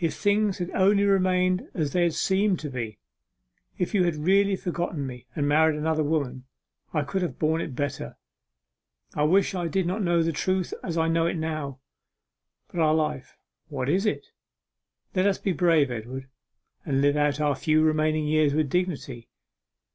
[0.00, 2.98] If things had only remained as they seemed to be,
[3.76, 6.46] if you had really forgotten me and married another woman,
[6.94, 8.16] I could have borne it better.
[9.12, 11.78] I wish I did not know the truth as I know it now!
[12.68, 13.36] But our life,
[13.68, 14.28] what is it?
[15.14, 16.30] Let us be brave, Edward,
[16.86, 19.28] and live out our few remaining years with dignity.